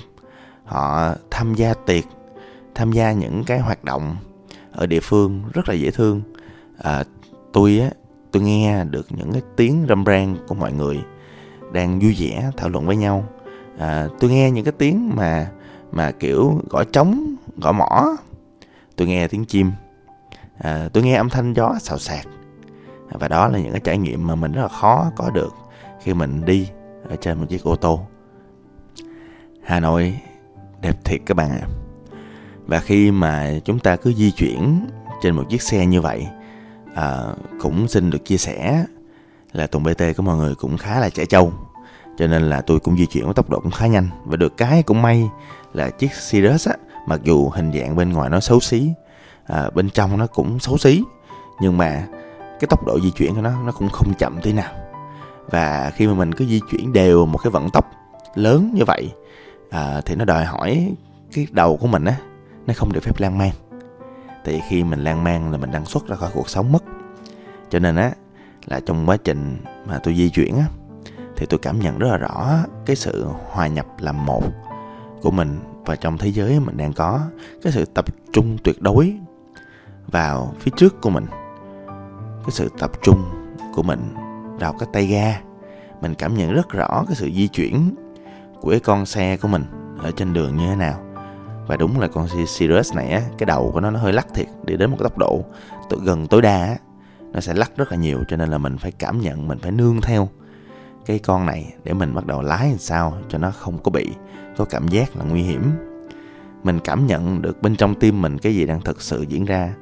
Họ 0.65 1.15
tham 1.31 1.55
gia 1.55 1.75
tiệc 1.75 2.05
tham 2.75 2.93
gia 2.93 3.13
những 3.13 3.45
cái 3.45 3.59
hoạt 3.59 3.85
động 3.85 4.17
ở 4.73 4.87
địa 4.87 5.01
phương 5.01 5.43
rất 5.53 5.69
là 5.69 5.75
dễ 5.75 5.91
thương. 5.91 6.23
À, 6.83 7.05
tôi 7.53 7.79
á 7.79 7.91
tôi 8.33 8.43
nghe 8.43 8.85
được 8.85 9.07
những 9.11 9.33
cái 9.33 9.43
tiếng 9.57 9.87
râm 9.89 10.05
ran 10.05 10.37
của 10.49 10.55
mọi 10.55 10.73
người 10.73 11.01
đang 11.73 12.01
vui 12.01 12.17
vẻ 12.19 12.51
thảo 12.57 12.69
luận 12.69 12.87
với 12.87 12.97
nhau. 12.97 13.25
À, 13.79 14.09
tôi 14.21 14.31
nghe 14.31 14.51
những 14.51 14.65
cái 14.65 14.75
tiếng 14.79 15.11
mà 15.17 15.51
mà 15.93 16.11
kiểu 16.11 16.61
gõ 16.71 16.85
trống 16.85 17.35
gõ 17.57 17.73
mỏ 17.73 18.17
tôi 19.00 19.08
nghe 19.08 19.29
tiếng 19.29 19.44
chim. 19.44 19.73
À, 20.58 20.88
tôi 20.93 21.02
nghe 21.02 21.17
âm 21.17 21.29
thanh 21.29 21.52
gió 21.52 21.75
xào 21.81 21.99
xạc. 21.99 22.26
Và 23.11 23.29
đó 23.29 23.49
là 23.49 23.58
những 23.58 23.73
cái 23.73 23.81
trải 23.85 23.99
nghiệm 23.99 24.26
mà 24.26 24.35
mình 24.35 24.52
rất 24.52 24.62
là 24.62 24.69
khó 24.69 25.11
có 25.17 25.31
được 25.31 25.55
khi 26.02 26.14
mình 26.14 26.44
đi 26.44 26.69
ở 27.08 27.17
trên 27.17 27.38
một 27.38 27.47
chiếc 27.49 27.64
ô 27.64 27.76
tô. 27.76 28.00
Hà 29.62 29.81
Nội 29.81 30.19
đẹp 30.81 31.05
thiệt 31.05 31.20
các 31.26 31.37
bạn 31.37 31.50
ạ. 31.50 31.58
À. 31.61 31.69
và 32.67 32.81
khi 32.81 33.11
mà 33.11 33.50
chúng 33.64 33.79
ta 33.79 33.97
cứ 33.97 34.12
di 34.12 34.31
chuyển 34.31 34.87
trên 35.23 35.35
một 35.35 35.44
chiếc 35.49 35.62
xe 35.62 35.87
như 35.87 36.00
vậy 36.00 36.26
à, 36.94 37.23
cũng 37.61 37.88
xin 37.88 38.11
được 38.11 38.25
chia 38.25 38.37
sẻ 38.37 38.85
là 39.53 39.67
tuần 39.67 39.85
BT 39.85 40.03
của 40.17 40.23
mọi 40.23 40.37
người 40.37 40.55
cũng 40.55 40.79
khá 40.79 41.00
là 41.00 41.11
trẻ 41.11 41.25
trâu. 41.25 41.53
Cho 42.19 42.26
nên 42.26 42.43
là 42.43 42.61
tôi 42.61 42.81
cũng 42.81 42.96
di 42.96 43.06
chuyển 43.06 43.25
với 43.25 43.35
tốc 43.35 43.50
độ 43.50 43.61
cũng 43.61 43.73
khá 43.73 43.87
nhanh. 43.87 44.08
Và 44.25 44.37
được 44.37 44.56
cái 44.56 44.82
cũng 44.82 45.03
may 45.03 45.31
là 45.73 45.91
chiếc 45.91 46.12
Sirius 46.12 46.69
á 46.69 46.75
mặc 47.11 47.21
dù 47.23 47.49
hình 47.49 47.73
dạng 47.73 47.97
bên 47.97 48.12
ngoài 48.12 48.31
nó 48.31 48.41
xấu 48.41 48.61
xí 48.61 48.93
à, 49.47 49.71
bên 49.75 49.91
trong 49.91 50.19
nó 50.19 50.27
cũng 50.27 50.59
xấu 50.59 50.79
xí 50.79 51.03
nhưng 51.61 51.79
mà 51.79 52.07
cái 52.61 52.69
tốc 52.69 52.87
độ 52.87 53.01
di 53.01 53.11
chuyển 53.11 53.35
của 53.35 53.41
nó 53.41 53.62
nó 53.62 53.73
cũng 53.73 53.89
không 53.89 54.15
chậm 54.15 54.39
tí 54.43 54.53
nào. 54.53 54.73
Và 55.51 55.93
khi 55.95 56.07
mà 56.07 56.15
mình 56.15 56.35
cứ 56.35 56.47
di 56.47 56.61
chuyển 56.71 56.93
đều 56.93 57.27
một 57.27 57.39
cái 57.39 57.51
vận 57.51 57.71
tốc 57.71 57.91
lớn 58.35 58.71
như 58.75 58.85
vậy 58.87 59.12
à, 59.71 60.01
thì 60.05 60.15
nó 60.15 60.25
đòi 60.25 60.44
hỏi 60.44 60.94
cái 61.32 61.46
đầu 61.51 61.77
của 61.77 61.87
mình 61.87 62.05
á 62.05 62.15
nó 62.67 62.75
không 62.77 62.93
được 62.93 63.03
phép 63.03 63.20
lan 63.20 63.39
man. 63.39 63.51
Thì 64.44 64.61
khi 64.69 64.84
mình 64.84 65.05
lan 65.05 65.25
man 65.25 65.53
là 65.53 65.58
mình 65.58 65.70
đang 65.70 65.84
xuất 65.84 66.08
ra 66.08 66.17
khỏi 66.17 66.31
cuộc 66.34 66.49
sống 66.49 66.73
mất. 66.73 66.82
Cho 67.70 67.79
nên 67.79 67.96
á 67.96 68.13
là 68.67 68.81
trong 68.87 69.08
quá 69.08 69.17
trình 69.25 69.56
mà 69.87 69.99
tôi 70.03 70.15
di 70.15 70.31
chuyển 70.31 70.56
á 70.58 70.65
thì 71.37 71.46
tôi 71.46 71.58
cảm 71.63 71.81
nhận 71.81 71.99
rất 71.99 72.08
là 72.11 72.17
rõ 72.17 72.56
cái 72.87 72.96
sự 72.96 73.27
hòa 73.51 73.67
nhập 73.67 73.87
làm 73.99 74.27
một 74.27 74.43
của 75.23 75.31
mình 75.31 75.58
và 75.91 75.97
trong 75.97 76.19
thế 76.19 76.29
giới 76.29 76.61
mình 76.61 76.77
đang 76.77 76.93
có, 76.93 77.20
cái 77.63 77.73
sự 77.73 77.85
tập 77.85 78.05
trung 78.32 78.59
tuyệt 78.65 78.82
đối 78.82 79.15
vào 80.06 80.55
phía 80.59 80.70
trước 80.77 81.01
của 81.01 81.11
mình. 81.11 81.27
Cái 82.43 82.51
sự 82.51 82.69
tập 82.79 82.91
trung 83.03 83.25
của 83.75 83.82
mình 83.82 84.15
vào 84.61 84.73
cái 84.73 84.89
tay 84.93 85.06
ga. 85.06 85.41
Mình 86.01 86.15
cảm 86.15 86.35
nhận 86.35 86.55
rất 86.55 86.69
rõ 86.70 87.05
cái 87.06 87.17
sự 87.17 87.31
di 87.35 87.49
chuyển 87.49 87.94
của 88.61 88.70
cái 88.70 88.81
con 88.81 89.06
xe 89.06 89.37
của 89.37 89.49
mình 89.49 89.65
ở 89.99 90.11
trên 90.11 90.32
đường 90.32 90.56
như 90.56 90.67
thế 90.67 90.77
nào. 90.77 91.01
Và 91.67 91.77
đúng 91.77 92.01
là 92.01 92.09
con 92.09 92.29
Sirius 92.47 92.94
này 92.94 93.11
á, 93.11 93.23
cái 93.39 93.47
đầu 93.47 93.70
của 93.73 93.81
nó 93.81 93.91
nó 93.91 94.01
hơi 94.01 94.13
lắc 94.13 94.27
thiệt, 94.35 94.47
đi 94.65 94.77
đến 94.77 94.91
một 94.91 94.97
cái 95.01 95.09
tốc 95.09 95.19
độ 95.19 95.44
gần 96.03 96.27
tối 96.27 96.43
đa 96.43 96.65
á, 96.65 96.77
nó 97.32 97.41
sẽ 97.41 97.55
lắc 97.55 97.77
rất 97.77 97.91
là 97.91 97.97
nhiều, 97.97 98.25
cho 98.29 98.37
nên 98.37 98.49
là 98.49 98.59
mình 98.59 98.79
phải 98.79 98.93
cảm 98.93 99.20
nhận, 99.20 99.49
mình 99.49 99.59
phải 99.59 99.73
nương 99.73 100.01
theo 100.01 100.29
cái 101.07 101.19
con 101.19 101.47
này 101.47 101.75
để 101.85 101.93
mình 101.93 102.15
bắt 102.15 102.27
đầu 102.27 102.43
lái 102.43 102.69
làm 102.69 102.79
sao 102.79 103.19
cho 103.29 103.39
nó 103.39 103.51
không 103.51 103.79
có 103.79 103.91
bị 103.91 104.09
có 104.57 104.65
cảm 104.65 104.89
giác 104.89 105.17
là 105.17 105.25
nguy 105.25 105.43
hiểm. 105.43 105.63
Mình 106.63 106.79
cảm 106.85 107.07
nhận 107.07 107.43
được 107.43 107.63
bên 107.63 107.77
trong 107.77 107.95
tim 107.95 108.23
mình 108.23 108.39
cái 108.39 108.55
gì 108.55 108.67
đang 108.67 108.81
thực 108.81 109.03
sự 109.03 109.23
diễn 109.23 109.45
ra. 109.45 109.75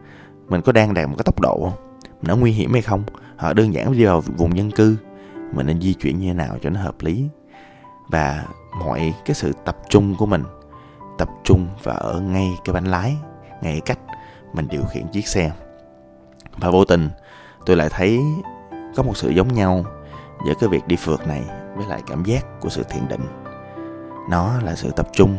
Mình 0.48 0.62
có 0.62 0.72
đang 0.72 0.94
đạt 0.94 1.08
một 1.08 1.14
cái 1.18 1.24
tốc 1.24 1.40
độ 1.40 1.60
không? 1.64 1.98
Nó 2.22 2.36
nguy 2.36 2.52
hiểm 2.52 2.72
hay 2.72 2.82
không? 2.82 3.02
Họ 3.36 3.52
đơn 3.52 3.74
giản 3.74 3.92
đi 3.92 4.04
vào 4.04 4.20
vùng 4.20 4.56
dân 4.56 4.70
cư. 4.70 4.96
Mình 5.52 5.66
nên 5.66 5.80
di 5.80 5.94
chuyển 5.94 6.18
như 6.18 6.26
thế 6.26 6.34
nào 6.34 6.56
cho 6.62 6.70
nó 6.70 6.80
hợp 6.80 6.94
lý? 7.00 7.28
Và 8.10 8.44
mọi 8.78 9.14
cái 9.24 9.34
sự 9.34 9.52
tập 9.64 9.76
trung 9.88 10.14
của 10.18 10.26
mình, 10.26 10.42
tập 11.18 11.28
trung 11.44 11.66
và 11.82 11.92
ở 11.92 12.20
ngay 12.20 12.48
cái 12.64 12.74
bánh 12.74 12.84
lái, 12.84 13.16
ngay 13.62 13.80
cách 13.86 13.98
mình 14.52 14.68
điều 14.70 14.82
khiển 14.84 15.06
chiếc 15.12 15.28
xe. 15.28 15.52
Và 16.56 16.70
vô 16.70 16.84
tình, 16.84 17.08
tôi 17.66 17.76
lại 17.76 17.88
thấy 17.90 18.20
có 18.96 19.02
một 19.02 19.16
sự 19.16 19.30
giống 19.30 19.54
nhau 19.54 19.84
giữa 20.46 20.54
cái 20.60 20.68
việc 20.68 20.86
đi 20.86 20.96
phượt 20.96 21.26
này 21.26 21.44
với 21.76 21.86
lại 21.86 22.02
cảm 22.06 22.24
giác 22.24 22.60
của 22.60 22.68
sự 22.68 22.82
thiền 22.82 23.08
định. 23.08 23.26
Nó 24.30 24.52
là 24.64 24.74
sự 24.76 24.90
tập 24.96 25.08
trung. 25.12 25.38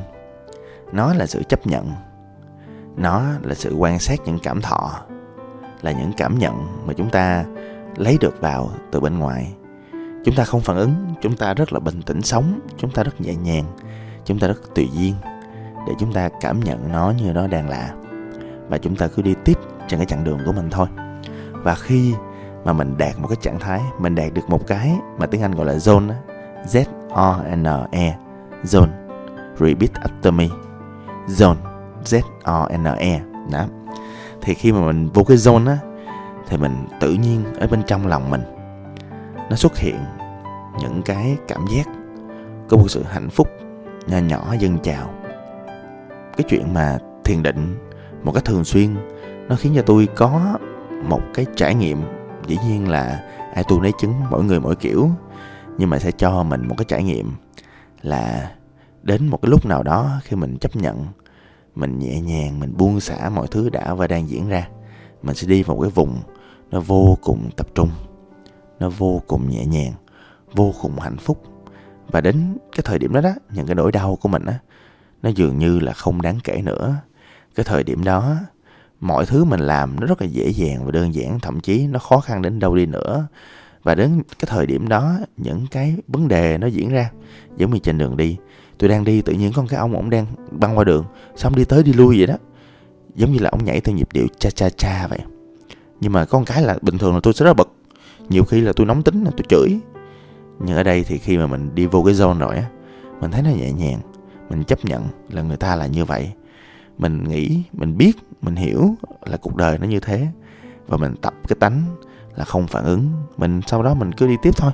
Nó 0.92 1.14
là 1.14 1.26
sự 1.26 1.44
chấp 1.44 1.68
nhận. 1.68 1.92
Nó 2.98 3.24
là 3.42 3.56
sự 3.56 3.76
quan 3.76 4.00
sát 4.00 4.20
những 4.26 4.40
cảm 4.44 4.62
thọ, 4.62 4.92
là 5.82 5.92
những 5.92 6.12
cảm 6.18 6.40
nhận 6.40 6.86
mà 6.88 6.94
chúng 6.94 7.10
ta 7.10 7.46
lấy 7.96 8.18
được 8.22 8.42
vào 8.42 8.72
từ 8.92 9.00
bên 9.00 9.20
ngoài. 9.20 9.54
Chúng 10.26 10.36
ta 10.36 10.44
không 10.44 10.62
phản 10.62 10.78
ứng, 10.78 10.94
chúng 11.22 11.36
ta 11.36 11.54
rất 11.54 11.74
là 11.74 11.80
bình 11.80 12.02
tĩnh 12.02 12.22
sống, 12.22 12.60
chúng 12.78 12.92
ta 12.92 13.04
rất 13.04 13.22
nhẹ 13.22 13.36
nhàng, 13.36 13.64
chúng 14.26 14.40
ta 14.40 14.48
rất 14.48 14.76
tùy 14.76 14.90
duyên 14.94 15.16
để 15.88 15.94
chúng 16.00 16.14
ta 16.14 16.30
cảm 16.42 16.60
nhận 16.60 16.92
nó 16.92 17.14
như 17.18 17.34
nó 17.34 17.48
đang 17.48 17.70
là. 17.70 17.94
Và 18.68 18.78
chúng 18.78 18.96
ta 18.96 19.08
cứ 19.08 19.22
đi 19.22 19.36
tiếp 19.46 19.58
trên 19.88 20.00
cái 20.00 20.06
chặng 20.06 20.24
đường 20.24 20.40
của 20.46 20.52
mình 20.52 20.70
thôi. 20.72 20.88
Và 21.52 21.76
khi 21.76 22.14
mà 22.66 22.74
mình 22.74 22.98
đạt 22.98 23.20
một 23.20 23.28
cái 23.28 23.38
trạng 23.42 23.60
thái, 23.60 23.82
mình 24.00 24.16
đạt 24.16 24.34
được 24.34 24.50
một 24.50 24.68
cái 24.68 24.92
mà 25.18 25.26
tiếng 25.26 25.42
Anh 25.42 25.56
gọi 25.56 25.66
là 25.66 25.74
zone 25.74 26.12
Z 26.66 26.84
O 27.10 27.40
N 27.56 27.66
E 27.92 28.18
zone, 28.64 28.90
repeat 29.60 29.92
after 29.94 30.34
me, 30.34 30.48
zone, 31.28 31.56
Z 32.06 32.22
O 32.44 32.70
N 32.78 32.84
E 32.84 33.22
đó. 33.52 33.66
Thì 34.42 34.54
khi 34.54 34.72
mà 34.72 34.80
mình 34.80 35.10
vô 35.14 35.24
cái 35.24 35.38
zone 35.38 35.68
á, 35.68 35.78
thì 36.48 36.58
mình 36.58 36.88
tự 37.00 37.14
nhiên 37.14 37.44
ở 37.60 37.68
bên 37.68 37.84
trong 37.88 38.08
lòng 38.08 38.30
mình, 38.30 38.42
nó 39.50 39.56
xuất 39.56 39.78
hiện 39.78 40.00
những 40.82 41.02
cái 41.02 41.38
cảm 41.48 41.66
giác 41.76 41.88
có 42.70 42.78
một 42.78 42.88
sự 42.88 43.04
hạnh 43.04 43.30
phúc 43.30 43.48
nhỏ 44.08 44.18
nhỏ 44.18 44.54
dâng 44.60 44.78
trào. 44.84 45.10
Cái 46.38 46.46
chuyện 46.50 46.74
mà 46.74 46.98
thiền 47.24 47.44
định 47.44 47.76
một 48.24 48.32
cách 48.32 48.46
thường 48.46 48.64
xuyên, 48.64 48.96
nó 49.48 49.56
khiến 49.56 49.74
cho 49.76 49.82
tôi 49.82 50.08
có 50.16 50.58
một 51.04 51.22
cái 51.34 51.46
trải 51.56 51.76
nghiệm 51.76 52.02
dĩ 52.50 52.58
nhiên 52.68 52.90
là 52.90 53.24
ai 53.54 53.64
tu 53.68 53.82
lấy 53.82 53.92
chứng, 54.00 54.14
mỗi 54.30 54.44
người 54.44 54.60
mỗi 54.60 54.76
kiểu. 54.76 55.10
Nhưng 55.78 55.90
mà 55.90 56.00
sẽ 56.00 56.12
cho 56.12 56.44
mình 56.44 56.68
một 56.68 56.76
cái 56.78 56.86
trải 56.88 57.04
nghiệm 57.04 57.32
là 58.02 58.52
đến 59.04 59.28
một 59.28 59.40
cái 59.42 59.50
lúc 59.50 59.66
nào 59.66 59.84
đó 59.84 60.20
khi 60.24 60.36
mình 60.36 60.58
chấp 60.58 60.76
nhận, 60.76 61.06
mình 61.76 62.00
nhẹ 62.00 62.22
nhàng, 62.22 62.60
mình 62.60 62.78
buông 62.78 63.00
xả 63.00 63.30
mọi 63.30 63.48
thứ 63.48 63.70
đã 63.70 63.94
và 63.94 64.08
đang 64.08 64.30
diễn 64.30 64.50
ra, 64.50 64.68
mình 65.22 65.36
sẽ 65.36 65.48
đi 65.48 65.64
vào 65.64 65.80
cái 65.80 65.92
vùng 65.92 66.18
nó 66.72 66.80
vô 66.80 67.18
cùng 67.22 67.50
tập 67.58 67.68
trung, 67.76 67.90
nó 68.80 68.90
vô 68.90 69.22
cùng 69.28 69.50
nhẹ 69.50 69.66
nhàng, 69.66 69.94
vô 70.54 70.74
cùng 70.82 71.00
hạnh 71.00 71.18
phúc. 71.18 71.44
Và 72.08 72.22
đến 72.22 72.58
cái 72.72 72.82
thời 72.84 73.00
điểm 73.00 73.14
đó 73.14 73.22
đó, 73.22 73.32
những 73.54 73.66
cái 73.66 73.76
nỗi 73.76 73.92
đau 73.92 74.16
của 74.22 74.30
mình 74.30 74.46
á, 74.46 74.60
nó 75.22 75.30
dường 75.30 75.60
như 75.60 75.80
là 75.80 75.94
không 75.94 76.22
đáng 76.22 76.40
kể 76.44 76.62
nữa. 76.62 76.96
Cái 77.56 77.64
thời 77.64 77.84
điểm 77.84 78.04
đó 78.04 78.36
mọi 79.00 79.26
thứ 79.26 79.44
mình 79.44 79.60
làm 79.60 80.00
nó 80.00 80.08
rất 80.08 80.22
là 80.22 80.28
dễ 80.28 80.50
dàng 80.50 80.86
và 80.86 80.92
đơn 80.92 81.14
giản, 81.14 81.40
thậm 81.40 81.60
chí 81.60 81.88
nó 81.88 82.00
khó 82.00 82.20
khăn 82.20 82.42
đến 82.42 82.60
đâu 82.60 82.76
đi 82.76 82.86
nữa. 82.86 83.28
Và 83.84 83.96
đến 83.96 84.22
cái 84.40 84.48
thời 84.48 84.66
điểm 84.66 84.88
đó, 84.88 85.14
những 85.38 85.66
cái 85.72 85.96
vấn 86.08 86.28
đề 86.28 86.58
nó 86.58 86.68
diễn 86.68 86.90
ra, 86.90 87.12
giống 87.58 87.74
như 87.74 87.80
trên 87.80 87.98
đường 87.98 88.18
đi, 88.18 88.38
tôi 88.78 88.90
đang 88.90 89.04
đi, 89.04 89.22
tự 89.22 89.34
nhiên 89.34 89.52
có 89.54 89.62
một 89.62 89.68
cái 89.72 89.80
ông 89.80 89.96
ổng 89.96 90.10
đang 90.10 90.26
băng 90.52 90.78
qua 90.78 90.84
đường 90.84 91.06
xong 91.36 91.56
đi 91.56 91.66
tới 91.66 91.84
đi 91.84 91.94
lui 91.94 92.18
vậy 92.18 92.28
đó? 92.28 92.36
Giống 93.16 93.32
như 93.32 93.40
là 93.40 93.50
ông 93.50 93.64
nhảy 93.64 93.82
theo 93.82 93.96
nhịp 93.96 94.08
điệu 94.14 94.28
cha 94.40 94.50
cha 94.50 94.70
cha 94.70 95.08
vậy. 95.08 95.20
Nhưng 96.02 96.14
mà 96.14 96.26
con 96.26 96.46
cái 96.46 96.62
là 96.62 96.78
bình 96.82 96.98
thường 96.98 97.14
là 97.14 97.20
tôi 97.24 97.34
sẽ 97.34 97.46
rất 97.46 97.50
là 97.50 97.54
bực. 97.54 97.74
Nhiều 98.30 98.44
khi 98.44 98.62
là 98.62 98.74
tôi 98.76 98.86
nóng 98.86 99.04
tính 99.04 99.24
là 99.24 99.32
tôi 99.32 99.46
chửi. 99.50 99.80
Nhưng 100.60 100.76
ở 100.76 100.84
đây 100.84 101.04
thì 101.04 101.18
khi 101.18 101.38
mà 101.38 101.48
mình 101.48 101.76
đi 101.76 101.86
vô 101.86 102.04
cái 102.04 102.14
zone 102.14 102.40
rồi 102.40 102.56
á, 102.56 102.64
mình 103.22 103.32
thấy 103.32 103.42
nó 103.42 103.50
nhẹ 103.50 103.72
nhàng, 103.72 104.00
mình 104.50 104.64
chấp 104.64 104.86
nhận 104.86 105.04
là 105.30 105.42
người 105.42 105.58
ta 105.58 105.76
là 105.76 105.88
như 105.88 106.06
vậy 106.06 106.32
mình 107.00 107.24
nghĩ, 107.24 107.64
mình 107.74 107.98
biết, 107.98 108.18
mình 108.42 108.56
hiểu 108.56 108.96
là 109.26 109.38
cuộc 109.38 109.56
đời 109.56 109.78
nó 109.78 109.88
như 109.88 110.00
thế 110.00 110.28
và 110.88 110.98
mình 110.98 111.16
tập 111.22 111.34
cái 111.48 111.58
tánh 111.60 111.84
là 112.36 112.46
không 112.46 112.68
phản 112.68 112.84
ứng. 112.84 113.10
Mình 113.38 113.62
sau 113.68 113.84
đó 113.84 113.94
mình 113.94 114.12
cứ 114.12 114.28
đi 114.28 114.36
tiếp 114.42 114.52
thôi, 114.58 114.72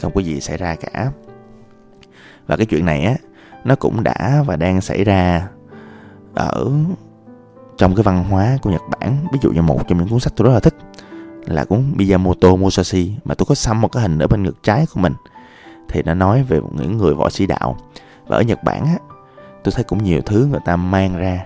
không 0.00 0.12
có 0.14 0.20
gì 0.20 0.40
xảy 0.40 0.56
ra 0.56 0.74
cả. 0.74 1.12
Và 2.46 2.56
cái 2.56 2.66
chuyện 2.66 2.84
này 2.84 3.04
á, 3.04 3.14
nó 3.64 3.74
cũng 3.74 4.02
đã 4.02 4.42
và 4.46 4.56
đang 4.56 4.80
xảy 4.80 5.04
ra 5.04 5.48
ở 6.34 6.70
trong 7.76 7.94
cái 7.94 8.02
văn 8.02 8.24
hóa 8.24 8.58
của 8.62 8.70
Nhật 8.70 8.82
Bản. 8.90 9.26
Ví 9.32 9.38
dụ 9.42 9.52
như 9.52 9.62
một 9.62 9.88
trong 9.88 9.98
những 9.98 10.08
cuốn 10.08 10.20
sách 10.20 10.32
tôi 10.36 10.48
rất 10.48 10.54
là 10.54 10.60
thích 10.60 10.74
là 11.46 11.64
cuốn 11.64 11.92
Miyamoto 11.96 12.56
Musashi 12.56 13.14
mà 13.24 13.34
tôi 13.34 13.46
có 13.46 13.54
xăm 13.54 13.80
một 13.80 13.88
cái 13.92 14.02
hình 14.02 14.18
ở 14.18 14.26
bên 14.26 14.42
ngực 14.42 14.62
trái 14.62 14.86
của 14.94 15.00
mình. 15.00 15.14
Thì 15.88 16.02
nó 16.02 16.14
nói 16.14 16.42
về 16.42 16.60
những 16.72 16.96
người 16.96 17.14
võ 17.14 17.30
sĩ 17.30 17.46
đạo. 17.46 17.76
Và 18.26 18.36
ở 18.36 18.42
Nhật 18.42 18.64
Bản 18.64 18.86
á, 18.86 18.96
tôi 19.64 19.72
thấy 19.72 19.84
cũng 19.84 20.04
nhiều 20.04 20.20
thứ 20.26 20.48
người 20.50 20.60
ta 20.64 20.76
mang 20.76 21.16
ra 21.16 21.44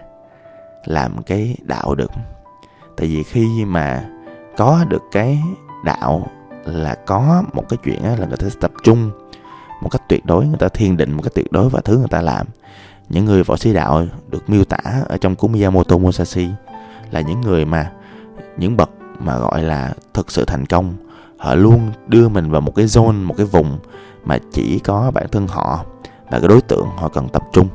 làm 0.85 1.23
cái 1.23 1.57
đạo 1.62 1.95
được. 1.95 2.11
Tại 2.97 3.07
vì 3.07 3.23
khi 3.23 3.64
mà 3.64 4.05
có 4.57 4.85
được 4.88 5.03
cái 5.12 5.38
đạo 5.85 6.26
là 6.64 6.95
có 6.95 7.43
một 7.53 7.64
cái 7.69 7.79
chuyện 7.85 8.03
là 8.03 8.26
người 8.26 8.37
ta 8.37 8.49
sẽ 8.49 8.57
tập 8.61 8.71
trung 8.83 9.11
một 9.83 9.88
cách 9.88 10.03
tuyệt 10.09 10.26
đối, 10.26 10.47
người 10.47 10.59
ta 10.59 10.69
thiền 10.69 10.97
định 10.97 11.12
một 11.12 11.23
cách 11.23 11.35
tuyệt 11.35 11.53
đối 11.53 11.69
và 11.69 11.81
thứ 11.85 11.99
người 11.99 12.09
ta 12.11 12.21
làm. 12.21 12.47
Những 13.09 13.25
người 13.25 13.43
võ 13.43 13.57
sĩ 13.57 13.73
đạo 13.73 14.07
được 14.29 14.50
miêu 14.50 14.64
tả 14.64 15.03
ở 15.09 15.17
trong 15.17 15.35
cuốn 15.35 15.53
Miyamoto 15.53 15.99
Musashi 15.99 16.49
là 17.11 17.21
những 17.21 17.41
người 17.41 17.64
mà, 17.64 17.91
những 18.57 18.76
bậc 18.76 18.91
mà 19.19 19.38
gọi 19.38 19.62
là 19.62 19.93
thực 20.14 20.31
sự 20.31 20.45
thành 20.45 20.67
công. 20.67 20.95
Họ 21.38 21.55
luôn 21.55 21.91
đưa 22.07 22.29
mình 22.29 22.50
vào 22.50 22.61
một 22.61 22.75
cái 22.75 22.87
zone, 22.87 23.25
một 23.25 23.35
cái 23.37 23.47
vùng 23.47 23.79
mà 24.25 24.38
chỉ 24.53 24.79
có 24.79 25.11
bản 25.14 25.26
thân 25.33 25.47
họ 25.47 25.85
là 26.31 26.38
cái 26.38 26.49
đối 26.49 26.61
tượng 26.61 26.87
họ 26.97 27.09
cần 27.09 27.29
tập 27.29 27.43
trung 27.53 27.69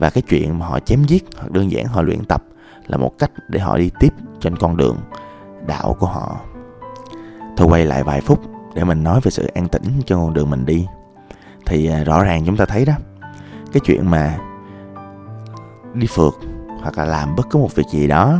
và 0.00 0.10
cái 0.10 0.22
chuyện 0.22 0.58
mà 0.58 0.66
họ 0.66 0.80
chém 0.80 1.04
giết 1.04 1.24
hoặc 1.36 1.50
đơn 1.50 1.70
giản 1.70 1.86
họ 1.86 2.02
luyện 2.02 2.24
tập 2.24 2.44
là 2.86 2.96
một 2.96 3.18
cách 3.18 3.30
để 3.48 3.60
họ 3.60 3.78
đi 3.78 3.90
tiếp 4.00 4.12
trên 4.40 4.56
con 4.56 4.76
đường 4.76 4.96
đạo 5.66 5.96
của 5.98 6.06
họ. 6.06 6.40
Thôi 7.56 7.68
quay 7.70 7.84
lại 7.84 8.02
vài 8.02 8.20
phút 8.20 8.40
để 8.74 8.84
mình 8.84 9.02
nói 9.02 9.20
về 9.22 9.30
sự 9.30 9.46
an 9.46 9.68
tĩnh 9.68 9.84
cho 10.06 10.16
con 10.16 10.34
đường 10.34 10.50
mình 10.50 10.64
đi. 10.64 10.86
Thì 11.66 11.86
à, 11.86 12.04
rõ 12.04 12.24
ràng 12.24 12.42
chúng 12.46 12.56
ta 12.56 12.64
thấy 12.64 12.84
đó, 12.84 12.92
cái 13.72 13.80
chuyện 13.84 14.10
mà 14.10 14.38
đi 15.94 16.06
phượt 16.06 16.34
hoặc 16.80 16.98
là 16.98 17.04
làm 17.04 17.36
bất 17.36 17.50
cứ 17.50 17.58
một 17.58 17.74
việc 17.74 17.86
gì 17.90 18.06
đó, 18.06 18.38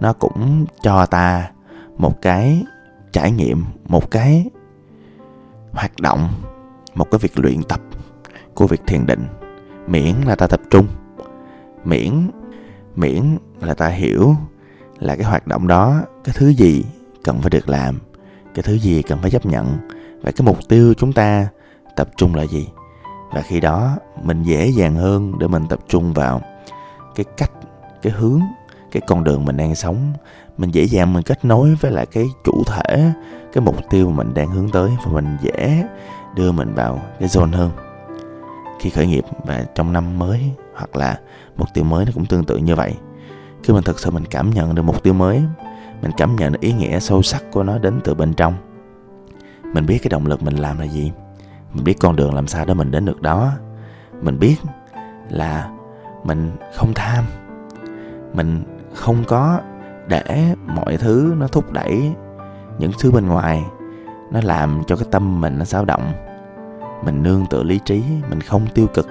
nó 0.00 0.12
cũng 0.12 0.66
cho 0.82 1.06
ta 1.06 1.50
một 1.96 2.22
cái 2.22 2.64
trải 3.12 3.30
nghiệm, 3.30 3.64
một 3.88 4.10
cái 4.10 4.50
hoạt 5.72 6.00
động, 6.00 6.28
một 6.94 7.10
cái 7.10 7.18
việc 7.18 7.38
luyện 7.38 7.62
tập 7.62 7.80
của 8.54 8.66
việc 8.66 8.80
thiền 8.86 9.06
định 9.06 9.26
miễn 9.86 10.14
là 10.26 10.34
ta 10.34 10.46
tập 10.46 10.60
trung. 10.70 10.86
Miễn 11.84 12.30
miễn 12.96 13.38
là 13.60 13.74
ta 13.74 13.88
hiểu 13.88 14.34
là 14.98 15.16
cái 15.16 15.24
hoạt 15.24 15.46
động 15.46 15.68
đó, 15.68 16.00
cái 16.24 16.34
thứ 16.38 16.48
gì 16.48 16.84
cần 17.24 17.40
phải 17.40 17.50
được 17.50 17.68
làm, 17.68 17.98
cái 18.54 18.62
thứ 18.62 18.74
gì 18.74 19.02
cần 19.02 19.18
phải 19.22 19.30
chấp 19.30 19.46
nhận 19.46 19.78
và 20.22 20.30
cái 20.30 20.46
mục 20.46 20.58
tiêu 20.68 20.94
chúng 20.94 21.12
ta 21.12 21.48
tập 21.96 22.08
trung 22.16 22.34
là 22.34 22.46
gì. 22.46 22.68
Và 23.32 23.42
khi 23.42 23.60
đó 23.60 23.96
mình 24.22 24.42
dễ 24.42 24.66
dàng 24.66 24.94
hơn 24.94 25.38
để 25.38 25.48
mình 25.48 25.66
tập 25.68 25.78
trung 25.88 26.12
vào 26.12 26.40
cái 27.14 27.24
cách, 27.36 27.50
cái 28.02 28.12
hướng, 28.12 28.40
cái 28.92 29.02
con 29.06 29.24
đường 29.24 29.44
mình 29.44 29.56
đang 29.56 29.74
sống. 29.74 30.12
Mình 30.58 30.70
dễ 30.70 30.84
dàng 30.84 31.12
mình 31.12 31.22
kết 31.22 31.44
nối 31.44 31.74
với 31.80 31.90
lại 31.92 32.06
cái 32.06 32.26
chủ 32.44 32.62
thể, 32.66 33.12
cái 33.52 33.64
mục 33.64 33.76
tiêu 33.90 34.10
mình 34.10 34.34
đang 34.34 34.48
hướng 34.48 34.68
tới 34.68 34.90
và 35.04 35.12
mình 35.12 35.36
dễ 35.40 35.84
đưa 36.34 36.52
mình 36.52 36.74
vào 36.74 37.00
cái 37.18 37.28
zone 37.28 37.52
hơn 37.52 37.70
khi 38.80 38.90
khởi 38.90 39.06
nghiệp 39.06 39.24
và 39.44 39.64
trong 39.74 39.92
năm 39.92 40.18
mới, 40.18 40.50
hoặc 40.74 40.96
là 40.96 41.18
mục 41.56 41.68
tiêu 41.74 41.84
mới 41.84 42.04
nó 42.04 42.12
cũng 42.14 42.26
tương 42.26 42.44
tự 42.44 42.56
như 42.56 42.74
vậy. 42.74 42.94
Khi 43.62 43.72
mình 43.72 43.82
thực 43.82 43.98
sự 43.98 44.10
mình 44.10 44.24
cảm 44.30 44.50
nhận 44.50 44.74
được 44.74 44.82
mục 44.82 45.02
tiêu 45.02 45.14
mới, 45.14 45.42
mình 46.02 46.10
cảm 46.16 46.36
nhận 46.36 46.52
được 46.52 46.60
ý 46.60 46.72
nghĩa 46.72 47.00
sâu 47.00 47.22
sắc 47.22 47.44
của 47.52 47.62
nó 47.62 47.78
đến 47.78 48.00
từ 48.04 48.14
bên 48.14 48.34
trong. 48.34 48.54
Mình 49.74 49.86
biết 49.86 49.98
cái 50.02 50.08
động 50.08 50.26
lực 50.26 50.42
mình 50.42 50.56
làm 50.56 50.78
là 50.78 50.84
gì, 50.84 51.12
mình 51.72 51.84
biết 51.84 51.96
con 52.00 52.16
đường 52.16 52.34
làm 52.34 52.46
sao 52.46 52.64
để 52.64 52.74
mình 52.74 52.90
đến 52.90 53.04
được 53.04 53.22
đó. 53.22 53.52
Mình 54.22 54.38
biết 54.38 54.56
là 55.28 55.70
mình 56.24 56.50
không 56.74 56.92
tham, 56.94 57.24
mình 58.32 58.62
không 58.94 59.24
có 59.24 59.60
để 60.08 60.54
mọi 60.66 60.96
thứ 60.96 61.34
nó 61.38 61.48
thúc 61.48 61.72
đẩy 61.72 62.12
những 62.78 62.92
thứ 63.00 63.10
bên 63.10 63.26
ngoài, 63.26 63.64
nó 64.30 64.40
làm 64.42 64.82
cho 64.86 64.96
cái 64.96 65.06
tâm 65.10 65.40
mình 65.40 65.58
nó 65.58 65.64
xáo 65.64 65.84
động 65.84 66.12
mình 67.04 67.22
nương 67.22 67.46
tựa 67.46 67.62
lý 67.62 67.80
trí, 67.84 68.02
mình 68.30 68.40
không 68.40 68.66
tiêu 68.74 68.86
cực. 68.94 69.06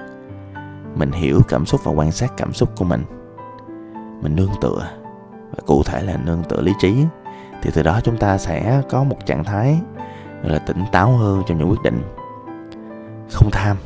Mình 0.94 1.12
hiểu 1.12 1.40
cảm 1.48 1.66
xúc 1.66 1.80
và 1.84 1.92
quan 1.92 2.12
sát 2.12 2.32
cảm 2.36 2.52
xúc 2.52 2.76
của 2.76 2.84
mình. 2.84 3.04
Mình 4.22 4.36
nương 4.36 4.50
tựa. 4.60 4.90
Và 5.50 5.58
cụ 5.66 5.82
thể 5.82 6.02
là 6.02 6.16
nương 6.24 6.42
tựa 6.48 6.60
lý 6.60 6.72
trí, 6.80 6.94
thì 7.62 7.70
từ 7.74 7.82
đó 7.82 8.00
chúng 8.04 8.16
ta 8.16 8.38
sẽ 8.38 8.82
có 8.90 9.04
một 9.04 9.16
trạng 9.26 9.44
thái 9.44 9.78
gọi 10.42 10.52
là 10.52 10.58
tỉnh 10.58 10.84
táo 10.92 11.10
hơn 11.10 11.42
trong 11.46 11.58
những 11.58 11.70
quyết 11.70 11.82
định. 11.84 12.02
Không 13.32 13.50
tham. 13.52 13.76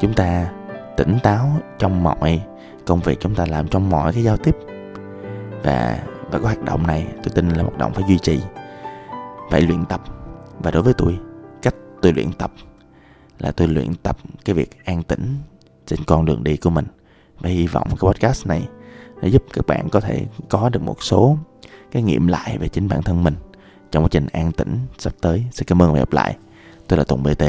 Chúng 0.00 0.14
ta 0.14 0.50
tỉnh 0.96 1.18
táo 1.22 1.48
trong 1.78 2.02
mọi 2.02 2.42
công 2.86 3.00
việc 3.00 3.20
chúng 3.20 3.34
ta 3.34 3.46
làm, 3.48 3.68
trong 3.68 3.90
mọi 3.90 4.12
cái 4.12 4.22
giao 4.22 4.36
tiếp. 4.36 4.56
Và 5.62 5.98
và 6.30 6.38
cái 6.38 6.42
hoạt 6.42 6.62
động 6.62 6.86
này, 6.86 7.06
tôi 7.14 7.32
tin 7.34 7.48
là 7.48 7.62
hoạt 7.62 7.78
động 7.78 7.92
phải 7.92 8.04
duy 8.08 8.18
trì. 8.18 8.40
Phải 9.50 9.60
luyện 9.60 9.84
tập. 9.84 10.00
Và 10.58 10.70
đối 10.70 10.82
với 10.82 10.94
tôi 10.94 11.18
tôi 12.04 12.12
luyện 12.12 12.32
tập, 12.32 12.52
là 13.38 13.52
tôi 13.52 13.68
luyện 13.68 13.94
tập 13.94 14.16
cái 14.44 14.54
việc 14.54 14.84
an 14.84 15.02
tĩnh 15.02 15.36
trên 15.86 16.04
con 16.06 16.24
đường 16.24 16.44
đi 16.44 16.56
của 16.56 16.70
mình 16.70 16.86
và 17.38 17.48
hy 17.48 17.66
vọng 17.66 17.86
cái 17.88 17.96
podcast 18.00 18.46
này 18.46 18.68
để 19.22 19.28
giúp 19.28 19.44
các 19.52 19.66
bạn 19.66 19.88
có 19.88 20.00
thể 20.00 20.26
có 20.48 20.68
được 20.68 20.82
một 20.82 21.02
số 21.02 21.36
cái 21.92 22.02
nghiệm 22.02 22.26
lại 22.26 22.58
về 22.58 22.68
chính 22.68 22.88
bản 22.88 23.02
thân 23.02 23.24
mình 23.24 23.34
trong 23.92 24.04
quá 24.04 24.08
trình 24.10 24.26
an 24.32 24.52
tĩnh 24.52 24.78
sắp 24.98 25.12
tới. 25.20 25.44
Xin 25.52 25.66
cảm 25.66 25.82
ơn 25.82 25.88
và 25.88 25.94
hẹn 25.94 26.04
gặp 26.04 26.12
lại. 26.12 26.36
Tôi 26.88 26.98
là 26.98 27.04
Tùng 27.04 27.22
BT. 27.22 27.42